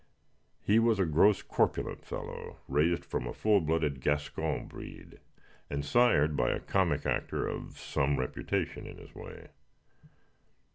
He 0.63 0.79
was 0.79 0.97
a 0.97 1.05
gross, 1.05 1.43
corpulent 1.43 2.03
fellow, 2.03 2.57
raised 2.67 3.05
from 3.05 3.27
a 3.27 3.33
full 3.33 3.61
blooded 3.61 4.01
Gascon 4.01 4.65
breed, 4.65 5.19
and 5.69 5.85
sired 5.85 6.35
by 6.35 6.49
a 6.49 6.59
comic 6.59 7.05
actor 7.05 7.47
of 7.47 7.77
some 7.77 8.17
reputation 8.17 8.87
in 8.87 8.97
his 8.97 9.13
way. 9.13 9.49